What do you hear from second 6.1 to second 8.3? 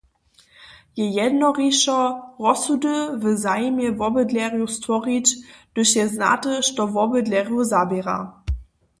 znate, što wobydlerjow zaběra.